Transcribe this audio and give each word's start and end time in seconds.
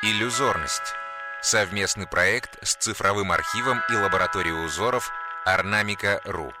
Иллюзорность. 0.00 0.94
Совместный 1.42 2.06
проект 2.06 2.64
с 2.64 2.76
цифровым 2.76 3.32
архивом 3.32 3.80
и 3.90 3.96
лабораторией 3.96 4.64
узоров 4.64 5.10
Орнамика.ру. 5.44 6.52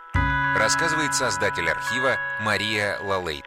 Рассказывает 0.58 1.14
создатель 1.14 1.70
архива 1.70 2.16
Мария 2.40 2.98
Лалейт. 3.00 3.44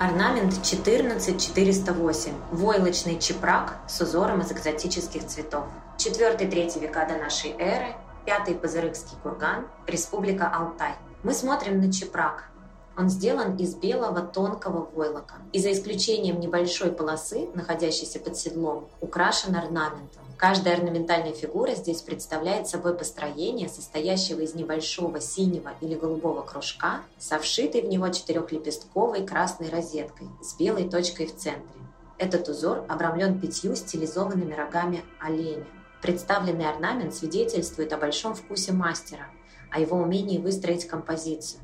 Орнамент 0.00 0.54
14408. 0.62 2.32
Войлочный 2.52 3.20
чепрак 3.20 3.76
с 3.86 4.00
узором 4.00 4.40
из 4.40 4.50
экзотических 4.52 5.26
цветов. 5.26 5.66
4-3 5.98 6.80
века 6.80 7.04
до 7.04 7.18
нашей 7.18 7.50
эры. 7.58 7.94
Пятый 8.24 8.54
Пазырыкский 8.54 9.18
курган. 9.22 9.68
Республика 9.86 10.48
Алтай. 10.48 10.94
Мы 11.22 11.34
смотрим 11.34 11.78
на 11.78 11.92
чепрак, 11.92 12.48
он 12.96 13.10
сделан 13.10 13.56
из 13.56 13.74
белого 13.74 14.22
тонкого 14.22 14.88
войлока 14.94 15.34
и 15.52 15.58
за 15.58 15.72
исключением 15.72 16.40
небольшой 16.40 16.90
полосы, 16.90 17.48
находящейся 17.54 18.18
под 18.18 18.36
седлом, 18.36 18.88
украшен 19.00 19.54
орнаментом. 19.54 20.22
Каждая 20.38 20.76
орнаментальная 20.76 21.32
фигура 21.32 21.74
здесь 21.74 22.02
представляет 22.02 22.68
собой 22.68 22.94
построение, 22.94 23.68
состоящего 23.68 24.40
из 24.40 24.54
небольшого 24.54 25.20
синего 25.20 25.72
или 25.80 25.94
голубого 25.94 26.42
кружка 26.42 27.00
со 27.18 27.38
вшитой 27.38 27.82
в 27.82 27.88
него 27.88 28.08
четырехлепестковой 28.08 29.26
красной 29.26 29.70
розеткой 29.70 30.28
с 30.42 30.54
белой 30.58 30.88
точкой 30.90 31.26
в 31.26 31.36
центре. 31.36 31.80
Этот 32.18 32.48
узор 32.48 32.84
обрамлен 32.88 33.40
пятью 33.40 33.74
стилизованными 33.76 34.54
рогами 34.54 35.04
оленя. 35.20 35.66
Представленный 36.02 36.68
орнамент 36.68 37.14
свидетельствует 37.14 37.92
о 37.92 37.98
большом 37.98 38.34
вкусе 38.34 38.72
мастера, 38.72 39.28
о 39.70 39.80
его 39.80 39.96
умении 39.98 40.38
выстроить 40.38 40.86
композицию. 40.86 41.60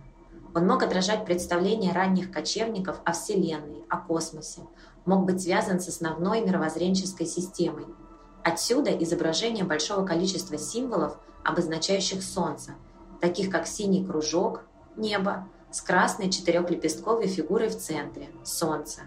Он 0.55 0.67
мог 0.67 0.83
отражать 0.83 1.25
представления 1.25 1.93
ранних 1.93 2.31
кочевников 2.31 3.01
о 3.05 3.13
Вселенной, 3.13 3.85
о 3.89 3.99
космосе, 3.99 4.63
мог 5.07 5.25
быть 5.25 5.43
связан 5.43 5.81
с 5.81 5.89
основной 5.89 6.43
мировоззренческой 6.43 7.27
системой. 7.27 7.87
Отсюда 8.45 8.91
изображение 8.91 9.65
большого 9.65 10.05
количества 10.07 10.59
символов, 10.59 11.19
обозначающих 11.45 12.23
Солнце, 12.23 12.75
таких 13.21 13.51
как 13.51 13.67
синий 13.67 14.05
кружок, 14.05 14.65
небо, 14.97 15.49
с 15.71 15.81
красной 15.81 16.31
четырехлепестковой 16.31 17.29
фигурой 17.29 17.69
в 17.69 17.79
центре– 17.79 18.29
Солнце, 18.45 19.03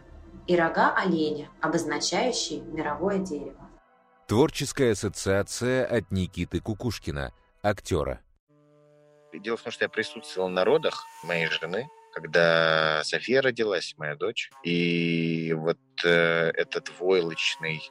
и 0.48 0.56
рога 0.56 0.96
оленя, 0.96 1.50
обозначающие 1.62 2.62
мировое 2.62 3.20
дерево. 3.20 3.70
Творческая 4.28 4.94
ассоциация 4.94 5.86
от 5.86 6.10
Никиты 6.12 6.60
Кукушкина, 6.60 7.32
актера. 7.62 8.22
Дело 9.40 9.58
в 9.58 9.62
том, 9.62 9.72
что 9.72 9.86
я 9.86 9.90
присутствовал 9.90 10.50
на 10.50 10.64
родах 10.64 11.06
моей 11.24 11.48
жены, 11.48 11.88
когда 12.14 13.04
София 13.04 13.42
родилась, 13.42 13.94
моя 13.98 14.16
дочь. 14.16 14.50
И 14.64 15.54
вот 15.54 15.80
э, 16.04 16.52
этот 16.56 16.90
войлочный 17.00 17.82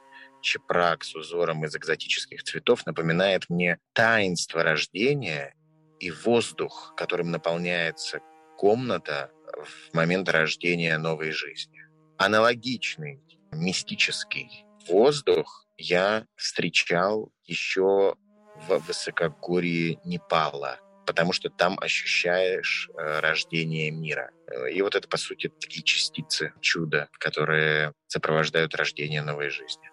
чепрак 0.41 1.03
с 1.03 1.15
узором 1.15 1.63
из 1.65 1.75
экзотических 1.75 2.43
цветов 2.43 2.85
напоминает 2.85 3.49
мне 3.49 3.79
таинство 3.93 4.63
рождения 4.63 5.53
и 5.99 6.11
воздух, 6.11 6.93
которым 6.97 7.31
наполняется 7.31 8.19
комната 8.57 9.31
в 9.63 9.95
момент 9.95 10.27
рождения 10.29 10.97
новой 10.97 11.31
жизни. 11.31 11.85
Аналогичный 12.17 13.21
мистический 13.51 14.65
воздух 14.87 15.67
я 15.77 16.25
встречал 16.35 17.31
еще 17.43 18.15
в 18.67 18.77
высокогорье 18.87 19.99
Непала– 20.03 20.79
потому 21.05 21.33
что 21.33 21.49
там 21.49 21.77
ощущаешь 21.79 22.89
э, 22.93 23.19
рождение 23.19 23.91
мира. 23.91 24.31
И 24.71 24.81
вот 24.81 24.95
это, 24.95 25.07
по 25.07 25.17
сути, 25.17 25.51
такие 25.59 25.83
частицы 25.83 26.53
чуда, 26.61 27.09
которые 27.19 27.93
сопровождают 28.07 28.75
рождение 28.75 29.21
новой 29.21 29.49
жизни. 29.49 29.89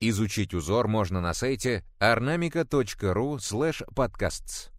Изучить 0.00 0.52
узор 0.52 0.88
можно 0.88 1.20
на 1.20 1.32
сайте 1.32 1.84
ornamica.ru 2.00 3.38
podcasts. 3.94 4.73